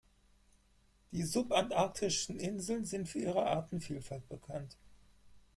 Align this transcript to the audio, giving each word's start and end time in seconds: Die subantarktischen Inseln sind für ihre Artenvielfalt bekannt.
Die 1.11 1.21
subantarktischen 1.21 2.39
Inseln 2.39 2.85
sind 2.85 3.07
für 3.07 3.19
ihre 3.19 3.45
Artenvielfalt 3.45 4.27
bekannt. 4.29 4.75